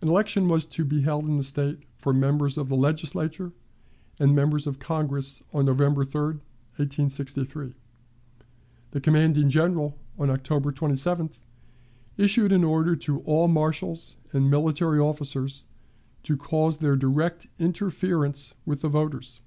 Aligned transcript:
An 0.00 0.08
election 0.08 0.48
was 0.48 0.64
to 0.64 0.82
be 0.82 1.02
held 1.02 1.26
in 1.26 1.36
the 1.36 1.42
State 1.42 1.80
for 1.98 2.14
members 2.14 2.56
of 2.56 2.70
the 2.70 2.74
Legislature 2.74 3.52
and 4.18 4.34
members 4.34 4.66
of 4.66 4.78
Congress 4.78 5.42
on 5.52 5.66
November 5.66 6.04
3, 6.06 6.20
1863. 6.76 7.74
The 8.92 9.00
commanding 9.02 9.50
General, 9.50 9.94
on 10.18 10.30
October 10.30 10.72
27th, 10.72 11.40
issued 12.16 12.50
an 12.50 12.64
order 12.64 12.96
to 12.96 13.20
all 13.24 13.46
marshals 13.46 14.16
and 14.32 14.50
military 14.50 14.98
officers 14.98 15.66
to 16.22 16.38
cause 16.38 16.78
their 16.78 16.96
direct 16.96 17.46
interference 17.58 18.54
with 18.64 18.80
the 18.80 18.88
voters. 18.88 19.42